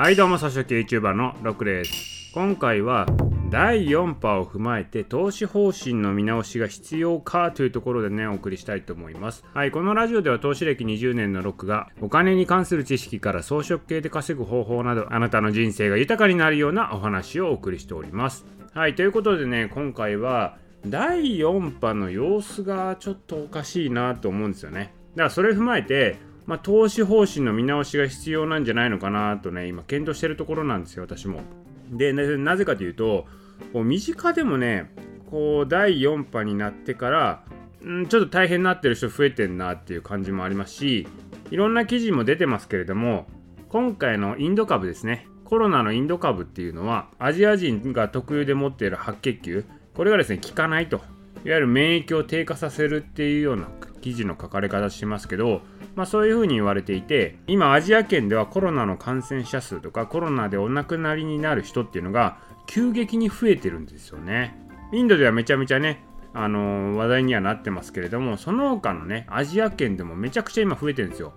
[0.00, 2.32] はいどうも、草食 YouTuber のロックです。
[2.32, 3.06] 今回は
[3.50, 9.44] 第4波を踏まえて投資方針の見直しが必要かというところでね、お送りしたいと思います。
[9.52, 18.46] はい、このラジオでは投資歴20年のロックがお金に関する知識から装飾系で稼ぐ方法などあなたの人生が豊かになるようなお話をお送りしております。
[18.72, 20.56] はい、ということでね、今回は
[20.86, 24.94] 第4波の様子がちょっとおかしいなと思うんですよね。
[25.14, 31.42] だからそれを踏まえて、まあ、投資方針の見直しが必要なんじゃないのかなとね、今検討してるところなんですよ、私も。
[31.90, 33.26] で、なぜかというと、
[33.72, 34.92] こう身近でもね、
[35.30, 37.44] こう第4波になってから、
[37.86, 41.06] んちょっと大変になってる人増えてんなっていう感じもありますし、
[41.50, 43.26] いろんな記事も出てますけれども、
[43.68, 51.00] 今回のインド株ですね、コロナのインド株っていうのは、アジア人が特有で持っている白血球、これがですね、効かないと。
[51.44, 53.68] いわゆる免疫を低下させるっていうような
[54.02, 55.62] 記事の書かれ方しますけど、
[55.96, 64.56] まあ、そういうふうに言われていて今アジア圏ではコロナの感染者数とかコロナでお亡くなりになる人っていうのが急激に増えてるんですよね。
[64.92, 71.32] インドではめちゃめちゃねあのー、話題にはなってますけれどもその他のねアジア圏でもめちゃくちゃ今増えてるんですよ。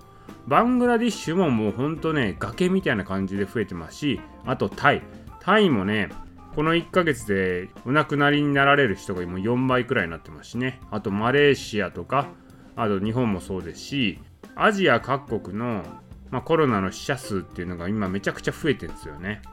[0.47, 5.01] バングラディッシュももうほんとね崖みたいな感じで増えてますしあとタイ。
[5.39, 6.09] タイもね
[6.55, 10.79] この1ヶ月でお亡くなりになられる人がもう4倍くらいになってますしね。
[10.91, 12.27] あとマレーシアとか
[12.75, 14.19] あと日本もそうですし
[14.55, 15.83] アジア各国の、
[16.29, 19.41] まあ、コロナの死者数っていうのが今めちゃくちゃ増えてるんですよね。
[19.43, 19.49] だ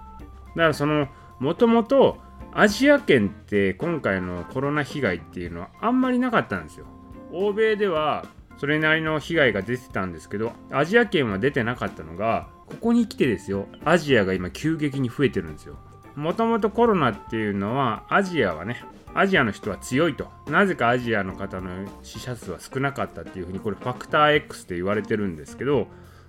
[0.54, 2.18] からそのもともと
[2.52, 6.86] アジア圏って今回のコロナ被害っていうのはあんまりなかったんですよ。
[7.32, 8.26] 欧米では
[8.58, 15.78] それなりの被害が出てたんですけどアジア圏は出てなかったのがここに来てですよアジアが今急激に増えてるんですよ。
[16.16, 20.28] もともとコロナっていうのはアジアはねアジアの人は強いと。
[20.48, 25.88] なぜかアジアの方の死者数は少なかったっていうふうにこれファクター X って言われてるんですけど、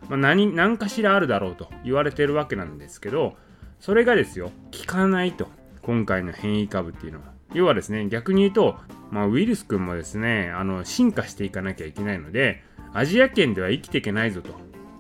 [0.10, 3.36] まあ、何何かしらあるだろうと言われてるわけなんですけど
[3.80, 5.48] それがですよ効かないと。
[5.84, 7.26] 今回の変異株っていうのは。
[7.54, 8.78] 要はですね逆に言うと、
[9.10, 12.64] まあ、ウイルス君もですねあの進化していかなきゃいけないので
[12.94, 14.56] アジア圏では生きていけないぞと。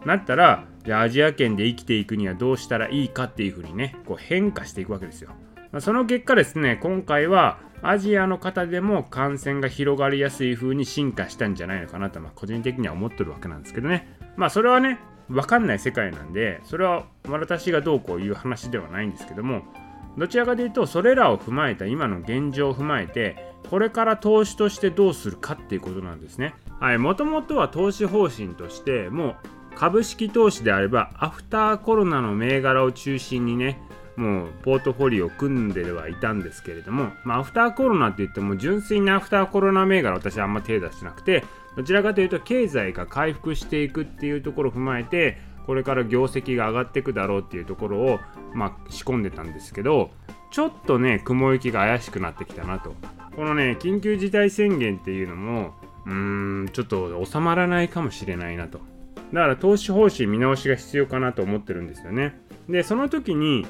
[0.06, 5.32] なったらじゃあアジア圏で生きていくにはどうしたらいいかっていうふうにねこう変化していくわけですよ
[5.80, 14.08] その結果ですね今回はアジアの方でも感染が広がりやすい風に進化したんじゃないのかなと、まあ、個人的には思ってるわけなんですけどね。
[14.36, 15.00] まあそれはね、
[15.30, 19.64] わかんない世界なんで、それは私がどうこういう話ではないんですけども、
[20.18, 26.54] どちらかというと、それらを踏まえた今の現状を踏まえて、これから投資としてどうするかっていうことなんですね。
[26.80, 29.36] はい、もともとは投資方針として、もう
[29.76, 33.80] 株式投資であれば、アフターコロナの銘柄を中心にね、
[34.16, 41.44] もうポートフォリオを組んではいたんですけれども、まあ、アフターコロナって言っても純粋なアフターコロナ銘柄私はあんま手出してなくて
[41.76, 48.20] どちらかというと経済が回復していくっていうところを踏まえてこれから業績が上がっていくだろうっていうところを、
[48.54, 50.12] まあ、仕込んでたんですけど
[50.52, 52.94] ちょっとね雲行きが怪しくなってきたなと。
[53.36, 55.74] このね緊急事態宣言っていうのも
[56.06, 58.82] うーんちょっと収まらないかもしれないなと。
[59.34, 62.40] だから投資方針見直しが必要かなと思ってるんですよね。
[62.70, 63.66] でその時に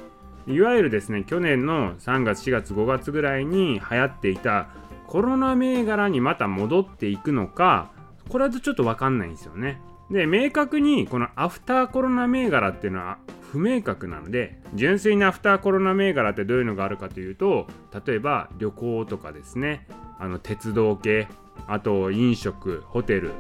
[0.48, 4.70] いわゆるですね去年の3月4月5月ぐらいに流行っていた
[5.08, 7.92] コロナ銘柄にまた戻っていくのか
[8.30, 9.82] これはちょっと分かんないんですよね。
[10.10, 13.18] で明確にこのアフターコロナ銘柄っていうのは
[13.52, 17.68] 不明確なので純粋なアフターコロナ銘柄ってどういうのがあるかというと
[18.06, 19.88] 例えば旅行とかですね
[20.20, 21.28] あの鉄道系
[21.68, 23.32] あと飲食ホテル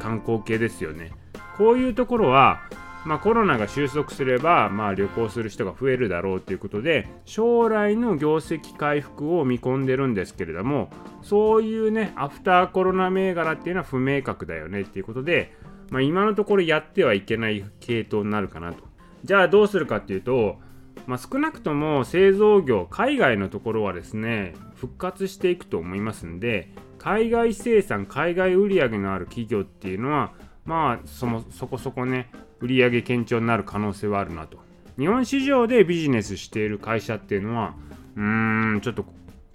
[0.00, 1.12] 観光系ですよね。
[1.56, 2.60] こういうところは
[3.04, 10.90] まあ、コロナが収束すれば、まあ、旅行する人が増えるだろうということで将来の業績回復を見込んでるんですけれども
[11.22, 15.54] そういうねアフターコロナ銘柄っていうのは不明確だよねっていうことで、
[15.88, 18.84] まあ、今のところやってはいけない系統になるかなと。
[19.24, 20.58] じゃあどうするかっていうと、
[21.06, 30.32] まあ、少なくとも製造業海外のところはですね復活していくと思いますんで海外生産海外売上のある企業っていうのは
[30.66, 32.30] まあそもそこそこね
[32.60, 34.58] 売上堅調になる可能性はあるなと。
[34.98, 37.74] 日本市場でビジネスしている会社っていうのは
[38.16, 39.06] うーんちょっと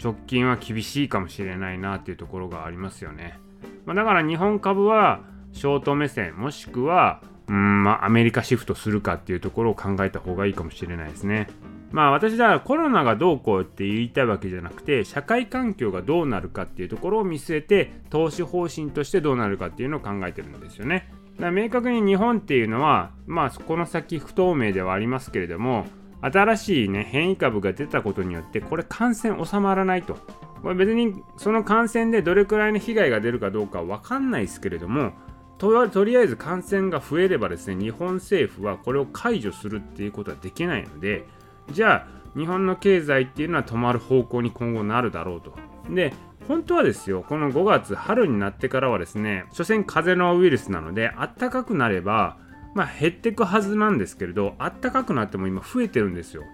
[0.02, 3.38] 直近は厳しいかもしれないなっていうところがありますよね、
[3.84, 5.20] まあ、だから日本株は
[5.52, 11.46] ショート目線もしくはうんまあアメリカシフトするかっていうところを考えた方がいいかもしれないですね。
[11.92, 25.86] まあ私だコロナがどうこうって言いたいわけじゃなくて社会環境がどうなるかっていうところを見据えて投資方針としてどうなるかっていうのを考えてるんですよねだ明確に日本っていうのは、まあ、この先不透明ではありますけれども、
[26.22, 30.16] 新しい、ね、変異株が出たことによって、これ感染収まらないと。
[30.62, 35.12] これ別にその感染でどれくらいの被害が出るかどうかは分かんないですけれども、
[35.58, 41.26] ととりあえず感染が増えればですね日本政府はこれを解除するっていうことはできないので
[41.70, 45.54] じゃあ日本の経済っていうのは止まる方向に今後なるだろうと。
[45.90, 46.12] で
[46.48, 52.36] 本当はですよこの5月春になってからはですね所詮風邪のウイルスなのであったかくなれば
[52.74, 56.44] まあ減ってくはずなんですけれどあったかくなっても今増えてるんですよ。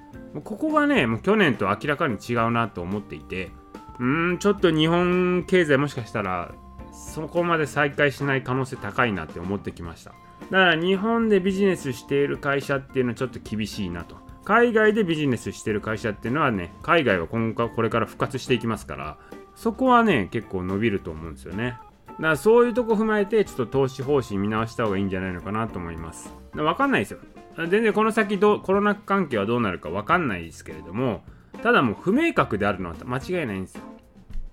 [0.45, 3.51] ここがねもう去年と明らかに違うなと思っていて
[3.99, 6.53] うーんちょっと日本経済もしかしたら
[6.93, 10.13] そこまで再開しない可能性高いなって思ってきました。
[10.51, 14.17] だから日本でビジネスしている会社っていうのはちょっと厳しいなと。
[14.45, 19.19] 海外でビジネスしてる会社っていうのはね海外は今後これから復活していきますから
[19.55, 21.79] そこはね結構伸びると思うんですよね。
[22.07, 26.33] だからそういうとこ踏まえてちょっと投資方針見直した方がいいんじゃないのかなと思います。
[26.55, 27.19] わかんないですよ。
[27.57, 31.23] 全然この先どコロナ関係はどうなるかわかんないですけれども
[31.63, 33.83] ただもう不明確であるのは間違いないんですよ。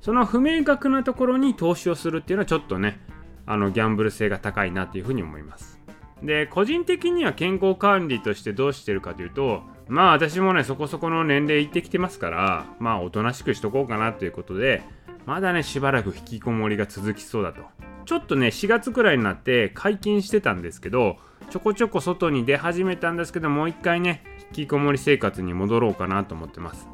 [0.02, 3.00] その不明確なところに投資をするっていうのはちょっとね
[3.46, 5.80] あのギャンブル性が高いなというふうに思います。
[6.24, 14.84] で個人的には健康管理としてどうしてるかというとまあ私もねそこそこの年齢いってきてますからまあおとなしくしとこうかなということで
[15.26, 17.62] まだねしばらく引きこもりが続きそうだと。
[18.06, 21.18] ちょっとね4月くらいになって解禁してたんですけど
[21.52, 26.88] ちょこちょこ外に出始めたんですけどもう一回ね引きこもり生活に戻ろうかなと思ってます。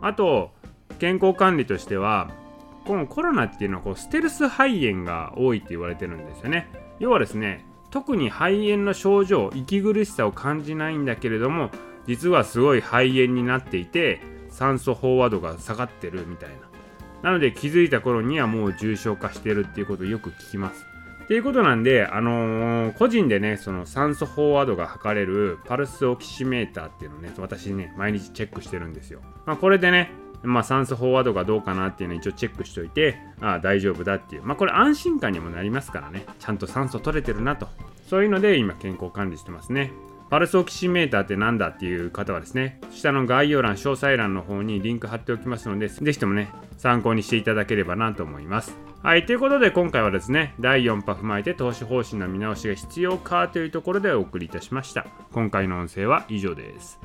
[0.00, 0.50] あと
[0.98, 2.30] 健康管理としては
[2.86, 6.68] このコロナっていうのはこうステルス肺炎が多いって言われてるんですよね。
[6.98, 11.70] 要はですね特に肺炎の症状息苦しさを感じないんだけれども
[12.10, 16.56] 実はすごい肺炎になっていて酸素飽和度が下がってるみたいな
[17.22, 20.84] なので気づいた頃にはもう重症化してるっていうことをよく聞きます
[21.22, 29.20] っていうことなんで、あのー、個人でね、その酸素飽和度が測れるパルスオキシメーターっていうのをね、私ね、毎日チェックしてるんですよ。
[29.46, 30.10] まあ、これでね、
[30.42, 34.42] まあ、酸素飽和度がどうかなっていうのを一応チェックしておいて、ああ、大丈夫だっていう。
[34.42, 36.26] まあ、これ安心感にもなりますからね。
[36.40, 37.68] ちゃんと酸素取れてるなと。
[38.08, 39.92] そういうので今健康管理してますね。
[40.30, 48.76] パルスオキシメーターって何だっていう方はですね、下の概要欄、詳細欄の方にリンク貼っておきますので、ぜひともね、参考にしていただければなと思います。
[49.02, 55.04] はい、ということで今回はですね、第4波踏まえて投資方針の見直しが必要かというところでお送りいたしました。
[55.32, 56.98] 今回の音声は以上です。